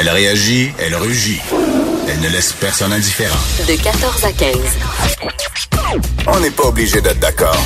[0.00, 1.42] Elle réagit, elle rugit.
[2.08, 3.36] Elle ne laisse personne indifférent.
[3.68, 4.56] De 14 à 15.
[6.26, 7.62] On n'est pas obligé d'être d'accord.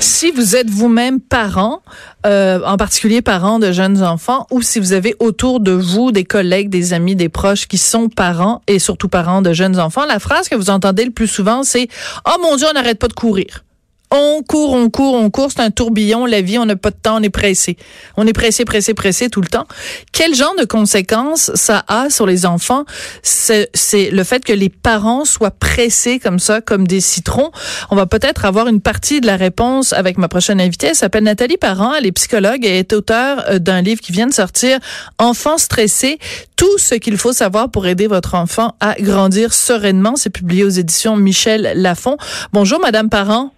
[0.00, 1.80] Si vous êtes vous-même parent,
[2.26, 6.24] euh, en particulier parent de jeunes enfants, ou si vous avez autour de vous des
[6.24, 10.18] collègues, des amis, des proches qui sont parents et surtout parents de jeunes enfants, la
[10.18, 11.88] phrase que vous entendez le plus souvent, c'est
[12.26, 13.64] «Oh mon Dieu, on n'arrête pas de courir».
[14.10, 16.96] On court, on court, on court, c'est un tourbillon, la vie, on n'a pas de
[17.00, 17.76] temps, on est pressé.
[18.16, 19.66] On est pressé, pressé, pressé tout le temps.
[20.12, 22.84] Quel genre de conséquences ça a sur les enfants?
[23.22, 23.70] C'est
[24.10, 27.50] le fait que les parents soient pressés comme ça, comme des citrons.
[27.90, 30.88] On va peut-être avoir une partie de la réponse avec ma prochaine invitée.
[30.88, 34.26] Elle s'appelle Nathalie Parent, elle est psychologue et est auteure euh, d'un livre qui vient
[34.26, 34.78] de sortir,
[35.18, 36.18] Enfants stressés,
[36.56, 40.16] tout ce qu'il faut savoir pour aider votre enfant à grandir sereinement.
[40.16, 42.16] C'est publié aux éditions Michel Lafon.
[42.52, 43.52] Bonjour, Madame Parent.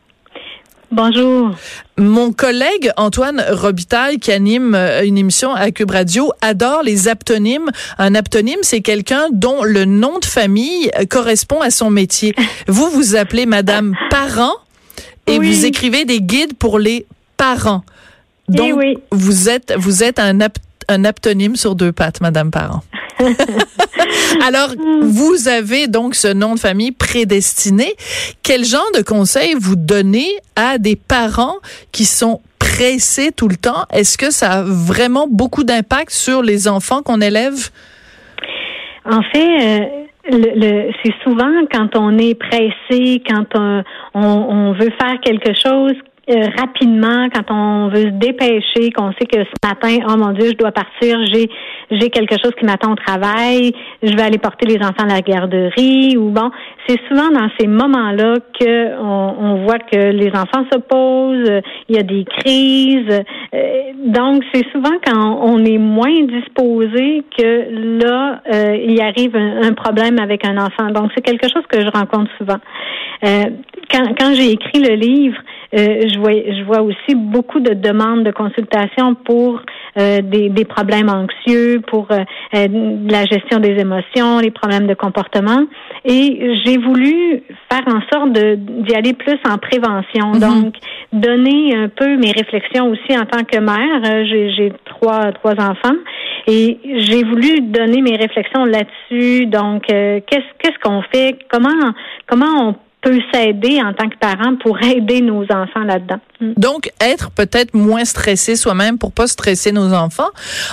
[0.96, 1.50] Bonjour.
[1.98, 7.70] Mon collègue Antoine Robitaille, qui anime euh, une émission à Cube Radio, adore les aptonymes.
[7.98, 12.34] Un aptonyme, c'est quelqu'un dont le nom de famille euh, correspond à son métier.
[12.66, 14.54] Vous vous appelez Madame Parent
[15.26, 17.04] et vous écrivez des guides pour les
[17.36, 17.84] parents.
[18.50, 18.96] Eh Donc, oui.
[19.12, 20.38] vous êtes vous êtes un,
[20.88, 22.82] un aptonyme sur deux pattes, Madame Parent.
[24.46, 24.70] Alors,
[25.02, 27.94] vous avez donc ce nom de famille prédestiné.
[28.42, 31.56] Quel genre de conseils vous donnez à des parents
[31.92, 33.84] qui sont pressés tout le temps?
[33.92, 37.70] Est-ce que ça a vraiment beaucoup d'impact sur les enfants qu'on élève?
[39.04, 39.80] En fait, euh,
[40.30, 45.52] le, le, c'est souvent quand on est pressé, quand on, on, on veut faire quelque
[45.54, 45.94] chose
[46.28, 50.48] euh, rapidement, quand on veut se dépêcher, qu'on sait que ce matin, oh mon Dieu,
[50.48, 51.48] je dois partir, j'ai
[51.88, 55.20] j'ai quelque chose qui m'attend au travail, je vais aller porter les enfants à la
[55.20, 56.50] garderie ou bon,
[56.88, 61.98] c'est souvent dans ces moments-là que on, voit que les enfants se posent, il y
[61.98, 63.22] a des crises,
[63.54, 69.62] euh, donc c'est souvent quand on est moins disposé que là euh, il arrive un,
[69.62, 70.90] un, problème avec un enfant.
[70.90, 72.58] Donc c'est quelque chose que je rencontre souvent.
[73.22, 75.38] Quand quand j'ai écrit le livre
[75.74, 79.60] euh, je vois, je vois aussi beaucoup de demandes de consultation pour
[79.98, 85.64] euh, des, des, problèmes anxieux, pour euh, la gestion des émotions, les problèmes de comportement.
[86.04, 90.32] Et j'ai voulu faire en sorte d'y aller plus en prévention.
[90.32, 90.40] Mm-hmm.
[90.40, 90.74] Donc,
[91.12, 94.24] donner un peu mes réflexions aussi en tant que mère.
[94.26, 95.96] J'ai trois, trois enfants.
[96.46, 99.46] Et j'ai voulu donner mes réflexions là-dessus.
[99.46, 101.38] Donc, qu'est-ce qu'est-ce qu'on fait?
[101.50, 101.92] Comment
[102.28, 102.74] comment on
[103.06, 106.18] peut s'aider en tant que parent pour aider nos enfants là-dedans.
[106.40, 106.52] Mm.
[106.56, 110.30] Donc, être peut-être moins stressé soi-même pour pas stresser nos enfants.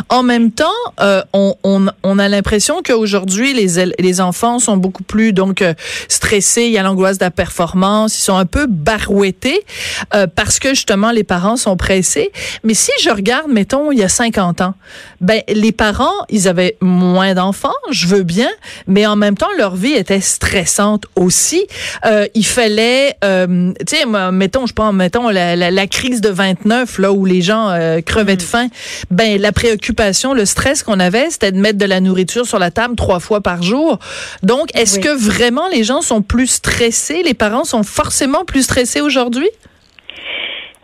[0.10, 0.64] En même temps,
[1.00, 5.76] euh, on, a l'impression qu'aujourd'hui, les, les enfants sont beaucoup plus donc euh,
[6.08, 6.64] stressés.
[6.64, 8.18] Il y a l'angoisse de la performance.
[8.18, 9.62] Ils sont un peu barouettés
[10.16, 12.32] euh, parce que justement, les parents sont pressés.
[12.64, 14.74] Mais si je regarde, mettons, il y a 50 ans,
[15.24, 18.50] ben les parents, ils avaient moins d'enfants, je veux bien,
[18.88, 21.66] mais en même temps, leur vie était stressante aussi.
[22.06, 26.30] Euh, il fallait, euh, tu sais, mettons, je pense, mettons la, la, la, crise de
[26.30, 28.68] 29, là où les gens euh, crevaient de faim.
[29.12, 32.70] Ben la préoccupation, le stress qu'on avait, c'était de mettre de la nourriture sur la
[32.70, 34.00] table trois fois par jour.
[34.44, 35.02] Donc, est-ce oui.
[35.04, 37.24] que vraiment les gens sont plus stressés?
[37.24, 39.50] Les parents sont forcément plus stressés aujourd'hui?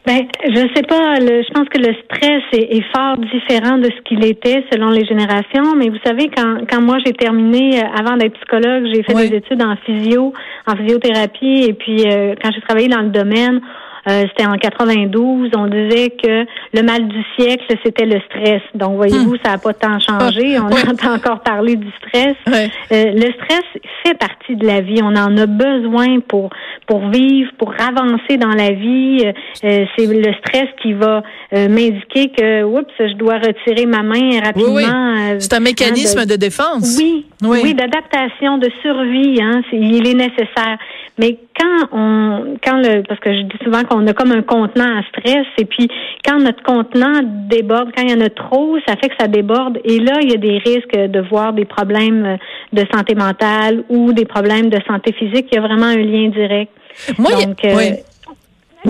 [0.05, 1.19] Ben, je sais pas.
[1.19, 4.89] Le, je pense que le stress est, est, fort différent de ce qu'il était selon
[4.89, 5.75] les générations.
[5.75, 9.29] Mais vous savez, quand, quand moi j'ai terminé, euh, avant d'être psychologue, j'ai fait oui.
[9.29, 10.33] des études en physio,
[10.67, 13.61] en physiothérapie, et puis euh, quand j'ai travaillé dans le domaine,
[14.09, 18.61] euh, c'était en 92, on disait que le mal du siècle, c'était le stress.
[18.73, 20.57] Donc, voyez-vous, ça n'a pas tant changé.
[20.59, 20.89] On ouais.
[20.89, 22.35] entend encore parler du stress.
[22.47, 22.69] Ouais.
[22.91, 23.63] Euh, le stress
[24.03, 25.01] fait partie de la vie.
[25.03, 26.49] On en a besoin pour
[26.87, 29.23] pour vivre, pour avancer dans la vie.
[29.63, 31.21] Euh, c'est le stress qui va
[31.51, 34.73] m'indiquer que, oups, je dois retirer ma main rapidement.
[34.73, 35.35] Oui, oui.
[35.39, 36.31] C'est un mécanisme hein, de...
[36.31, 36.35] de...
[36.35, 36.97] défense.
[36.97, 39.39] Oui, oui, oui d'adaptation, de survie.
[39.41, 40.77] Hein, il est nécessaire.
[41.19, 44.97] Mais quand on, quand le, parce que je dis souvent qu'on a comme un contenant
[44.97, 45.87] à stress, et puis
[46.25, 49.79] quand notre contenant déborde, quand il y en a trop, ça fait que ça déborde,
[49.83, 52.37] et là il y a des risques de voir des problèmes
[52.73, 55.47] de santé mentale ou des problèmes de santé physique.
[55.51, 56.71] Il y a vraiment un lien direct.
[57.17, 57.91] Moi, Donc, euh, oui.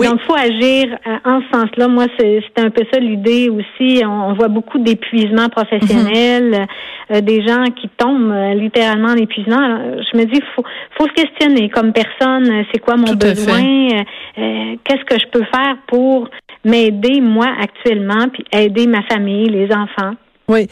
[0.00, 0.06] Oui.
[0.06, 1.88] Donc, il faut agir en ce sens-là.
[1.88, 4.02] Moi, c'est un peu ça l'idée aussi.
[4.04, 7.16] On, voit beaucoup d'épuisement professionnel, mm -hmm.
[7.16, 9.64] euh, des gens qui tombent euh, littéralement en épuisement.
[10.06, 10.64] je me dis, il faut,
[10.96, 15.46] faut se questionner comme personne, c'est quoi mon Tout besoin, euh, qu'est-ce que je peux
[15.54, 16.28] faire pour
[16.64, 20.14] m'aider moi actuellement, puis aider ma famille, les enfants.
[20.52, 20.62] Oui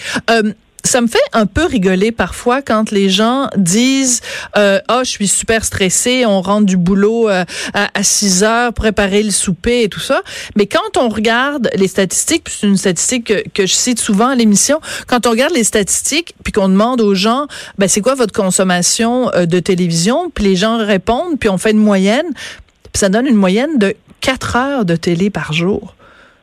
[0.88, 4.20] ça me fait un peu rigoler parfois quand les gens disent
[4.56, 7.44] euh, ah je suis super stressé on rentre du boulot euh,
[7.74, 10.22] à, 6 heures préparer le souper et tout ça.
[10.56, 14.34] Mais quand on regarde les statistiques c'est une statistique que, que, je cite souvent à
[14.34, 17.46] l'émission quand on regarde les statistiques puis qu'on demande aux gens
[17.76, 21.72] ben c'est quoi votre consommation euh, de télévision puis les gens répondent puis on fait
[21.72, 25.94] une moyenne puis ça donne une moyenne de 4 heures de télé par jour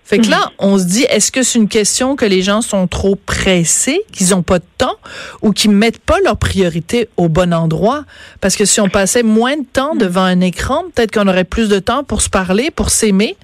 [0.06, 2.86] fait que là, on se dit, est-ce que c'est une question que les gens sont
[2.86, 4.98] trop pressés, qu'ils n'ont pas de temps,
[5.42, 8.04] ou qu'ils mettent pas leurs priorités au bon endroit?
[8.40, 11.70] Parce que si on passait moins de temps devant un écran, peut-être qu'on aurait plus
[11.70, 13.36] de temps pour se parler, pour s'aimer.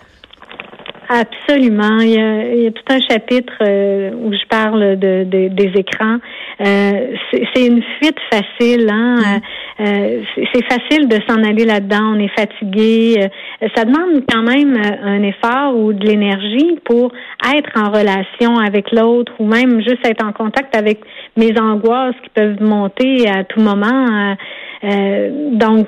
[1.12, 2.00] Absolument.
[2.00, 6.20] Il y, a, tout un chapitre euh, où je parle de, des écrans.
[6.62, 8.88] Euh, c'est une fuite facile.
[8.90, 9.18] Hein?
[9.18, 9.84] Mm.
[9.84, 10.22] Euh,
[10.54, 12.14] c'est facile de s'en aller là-dedans.
[12.16, 13.28] On est fatigué.
[13.76, 17.12] Ça demande quand même un effort ou de l'énergie pour
[17.56, 21.02] être en relation avec l'autre ou même juste être en contact avec
[21.38, 24.36] mes angoisses qui peuvent monter à tout moment.
[24.84, 25.88] donc,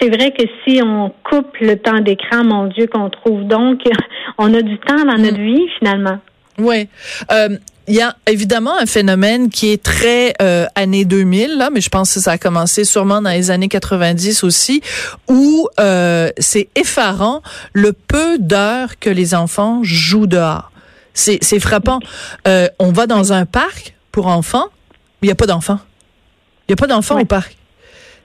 [0.00, 3.80] c'est vrai que si on coupe le temps d'écran, mon Dieu, qu'on trouve donc,
[4.38, 5.44] on a du temps dans notre mm.
[5.44, 6.18] vie finalement.
[6.58, 6.88] Oui.
[7.30, 7.56] Euh,
[7.88, 11.88] il y a évidemment un phénomène qui est très euh, année 2000 là, mais je
[11.88, 14.82] pense que ça a commencé sûrement dans les années 90 aussi,
[15.28, 17.42] où euh, c'est effarant
[17.72, 20.70] le peu d'heures que les enfants jouent dehors.
[21.14, 22.00] C'est frappant.
[22.46, 24.66] Euh, on va dans un parc pour enfants,
[25.22, 25.80] il n'y a pas d'enfants.
[26.68, 27.56] Il n'y a pas d'enfants au parc.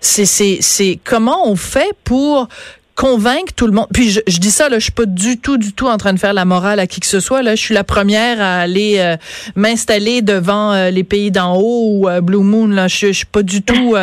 [0.02, 2.48] C'est c'est comment on fait pour
[2.96, 3.88] convaincre tout le monde.
[3.94, 6.20] Puis je, dis ça là, je suis pas du tout du tout en train de
[6.20, 7.56] faire la morale à qui que ce soit là.
[7.56, 9.18] Je suis la première à aller euh,
[9.56, 12.88] m'installer devant euh, les pays d'en haut ou euh, Blue Moon là.
[12.88, 13.96] Je, je suis pas du tout,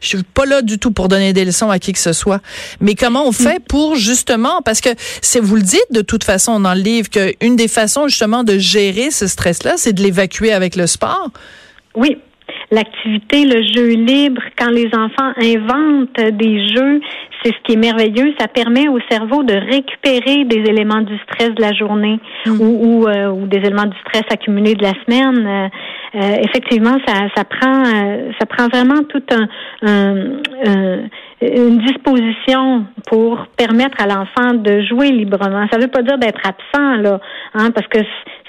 [0.00, 2.40] je suis pas là du tout pour donner des leçons à qui que ce soit.
[2.80, 6.60] Mais comment on fait pour justement, parce que c'est vous le dites de toute façon
[6.60, 10.02] dans le livre que une des façons justement de gérer ce stress là, c'est de
[10.02, 11.30] l'évacuer avec le sport?
[11.94, 12.18] Oui,
[12.70, 17.00] l'activité, le jeu libre, quand les enfants inventent des jeux,
[17.44, 18.34] c'est ce qui est merveilleux.
[18.38, 22.60] Ça permet au cerveau de récupérer des éléments du stress de la journée mm.
[22.60, 25.46] ou, euh, ou, des éléments du stress accumulés de la semaine.
[25.46, 25.68] Euh,
[26.16, 27.84] euh, effectivement, ça, ça prend
[28.38, 30.40] ça prend vraiment tout un,
[31.42, 35.66] une disposition pour permettre à l'enfant de jouer librement.
[35.70, 37.20] Ça ne veut pas dire d'être absent là,
[37.54, 37.98] hein, parce que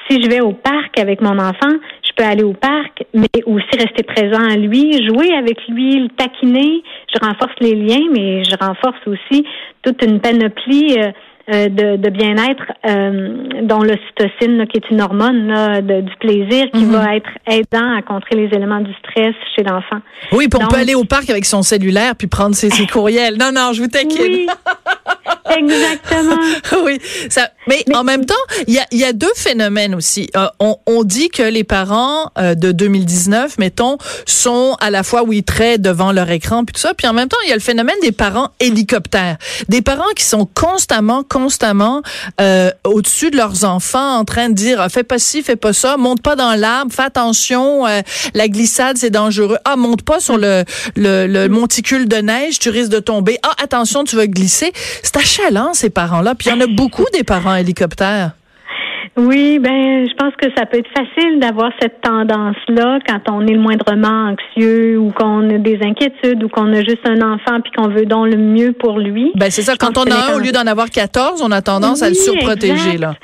[0.08, 1.74] si je vais au parc avec mon enfant,
[2.16, 6.84] peux aller au parc, mais aussi rester présent à lui, jouer avec lui, le taquiner.
[7.14, 9.46] Je renforce les liens, mais je renforce aussi
[9.82, 11.12] toute une panoplie euh,
[11.54, 16.92] euh, de, bien-être euh, dont l'ocytocine, qui est une hormone du plaisir, qui mhm.
[16.92, 20.00] va être aidant à contrer les éléments du stress chez l'enfant.
[20.32, 23.38] Oui, puis on peut aller au parc avec son cellulaire puis prendre ses, courriels.
[23.38, 24.18] Non, non, je vous taquine.
[24.20, 24.48] Oui.
[25.58, 26.38] Exactement.
[26.86, 27.00] oui,
[27.30, 27.50] ça.
[27.68, 28.36] Mais, en même temps,
[28.68, 30.30] il y a, y a deux phénomènes aussi.
[30.36, 35.24] Euh, on, on, dit que les parents euh, de 2019, mettons, sont à la fois
[35.24, 37.56] oui très devant leur écran puis tout ça, puis en même temps, il y a
[37.56, 39.38] le phénomène des parents hélicoptères,
[39.68, 42.02] des parents qui sont constamment, constamment
[42.40, 45.98] euh, au-dessus de leurs enfants, en train de dire fais pas ci, fais pas ça,
[45.98, 48.02] monte pas dans l'arbre, fais attention, euh,
[48.34, 49.58] la glissade c'est dangereux.
[49.66, 50.64] Ah, monte pas sur le,
[50.96, 53.38] le, le monticule de neige, tu risques de tomber.
[53.44, 54.72] Ah, attention, tu vas glisser.
[55.04, 56.36] C'est chalant, ces parents-là.
[56.36, 58.32] Puis il y en a beaucoup des parents hélicoptères.
[59.18, 63.54] Oui, ben, je pense que ça peut être facile d'avoir cette tendance-là quand on est
[63.54, 67.72] le moindrement anxieux ou qu'on a des inquiétudes ou qu'on a juste un enfant puis
[67.72, 69.32] qu'on veut donc le mieux pour lui.
[69.36, 69.76] Ben, c'est ça.
[69.78, 72.98] Quand on a un, au lieu d'en avoir 14, on a tendance à le surprotéger,
[72.98, 73.16] là.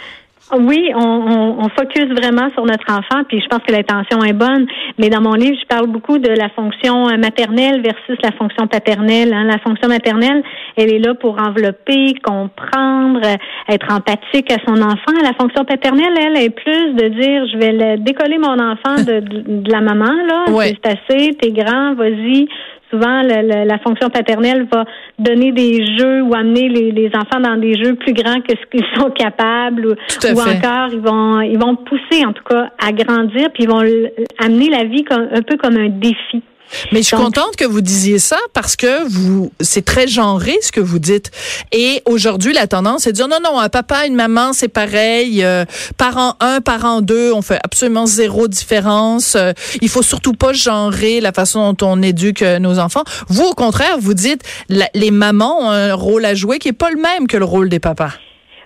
[0.60, 4.34] Oui, on, on, on, focus vraiment sur notre enfant, puis je pense que l'intention est
[4.34, 4.68] bonne.
[4.98, 9.34] Mais dans mon livre, je parle beaucoup de la fonction maternelle versus la fonction paternelle.
[9.34, 9.46] Hein.
[9.46, 10.44] La fonction maternelle,
[10.76, 13.22] elle est là pour envelopper, comprendre,
[13.70, 15.14] être empathique à son enfant.
[15.24, 19.72] La fonction paternelle, elle, est plus de dire, je vais décoller mon enfant de, de,
[19.72, 20.46] la maman là.
[20.48, 22.48] C'est assez, t'es grand, vas-y,
[22.92, 24.86] souvent la fonction paternelle va
[25.18, 28.86] donner des jeux ou amener les, enfants dans des jeux plus grands que ce qu'ils
[28.98, 33.64] sont capables ou, encore ils vont ils vont pousser en tout cas à grandir puis
[33.64, 33.84] ils vont
[34.40, 36.44] amener la vie comme, un peu comme un défi.
[36.92, 40.72] Mais je suis contente que vous disiez ça parce que vous, c'est très genré ce
[40.72, 41.32] que vous dites.
[41.72, 45.44] Et aujourd'hui, la tendance, c'est de dire non, non, un papa, une maman, c'est pareil.
[45.44, 45.66] Euh,
[45.98, 49.36] parent 1, parent 2, on fait absolument zéro différence.
[49.36, 49.52] Euh,
[49.82, 53.04] il faut surtout pas genrer la façon dont on éduque euh, nos enfants.
[53.28, 56.90] Vous, au contraire, vous dites les mamans ont un rôle à jouer qui est pas
[56.90, 58.12] le même que le rôle des papas.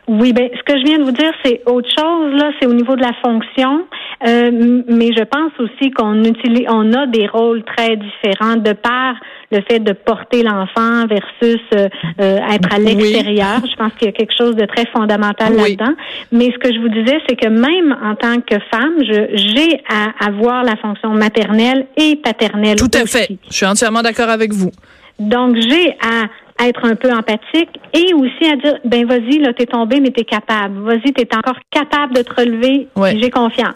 [0.07, 2.33] Oui, ben ce que je viens de vous dire, c'est autre chose.
[2.33, 3.85] Là, c'est au niveau de la fonction.
[4.25, 9.15] Euh, mais je pense aussi qu'on utilise, on a des rôles très différents de par
[9.51, 11.87] le fait de porter l'enfant versus euh,
[12.19, 13.61] euh, être à l'extérieur.
[13.69, 15.93] Je pense qu'il y a quelque chose de très fondamental là-dedans.
[16.31, 20.25] Mais ce que je vous disais, c'est que même en tant que femme, j'ai à
[20.25, 22.77] avoir la fonction maternelle et paternelle.
[22.77, 23.27] Tout à fait.
[23.49, 24.71] Je suis entièrement d'accord avec vous.
[25.19, 26.25] Donc, j'ai à
[26.63, 30.23] être un peu empathique et aussi à dire ben vas-y là t'es tombé mais t'es
[30.23, 30.79] capable.
[30.83, 32.87] Vas-y t'es encore capable de te relever.
[33.19, 33.75] J'ai confiance.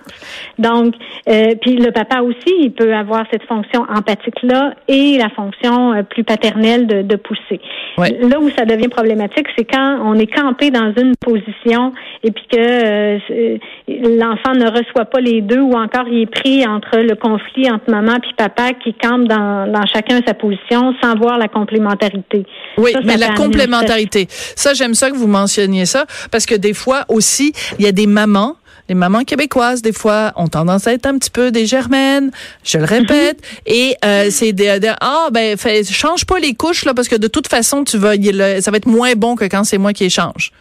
[0.58, 0.96] Donc
[1.28, 5.94] euh, puis le papa aussi il peut avoir cette fonction empathique là et la fonction
[5.94, 7.60] euh, plus paternelle de, de pousser.
[7.98, 11.92] Là où ça devient problématique c'est quand on est campé dans une position
[12.24, 13.58] et puis que euh,
[13.88, 17.92] l'enfant ne reçoit pas les deux ou encore il est pris entre le conflit entre
[17.92, 22.46] maman puis papa qui campe dans, dans chacun sa position sans voir la complémentarité
[22.78, 24.28] oui, mais la complémentarité.
[24.56, 27.92] Ça, j'aime ça que vous mentionniez ça, parce que des fois aussi, il y a
[27.92, 28.56] des mamans
[28.90, 32.32] les mamans québécoises, des fois, ont tendance à être un petit peu des germaines,
[32.64, 33.58] je le répète, mhm.
[33.68, 35.56] et euh, c'est des, ah ben
[35.88, 38.16] change pas les couches là parce que de toute façon tu vas
[38.62, 40.52] ça va être moins bon que quand c'est moi qui échange.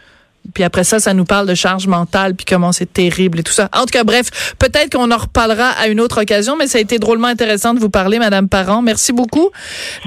[0.53, 3.53] Puis après ça, ça nous parle de charge mentale, puis comment c'est terrible et tout
[3.53, 3.69] ça.
[3.73, 6.81] En tout cas, bref, peut-être qu'on en reparlera à une autre occasion, mais ça a
[6.81, 8.81] été drôlement intéressant de vous parler, Madame Parent.
[8.81, 9.49] Merci beaucoup.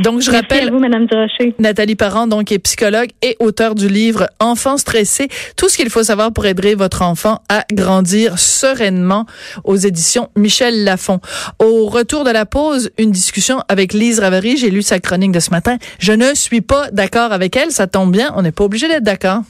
[0.03, 0.71] Donc, je rappelle.
[0.71, 1.55] vous, Madame Durocher.
[1.59, 5.29] Nathalie Parent, donc, est psychologue et auteur du livre Enfants stressés.
[5.57, 9.27] Tout ce qu'il faut savoir pour aider votre enfant à grandir sereinement
[9.65, 11.21] aux éditions Michel Lafon.
[11.59, 14.57] Au retour de la pause, une discussion avec Lise Ravary.
[14.57, 15.77] J'ai lu sa chronique de ce matin.
[15.99, 17.71] Je ne suis pas d'accord avec elle.
[17.71, 18.33] Ça tombe bien.
[18.37, 19.43] On n'est pas obligé d'être d'accord.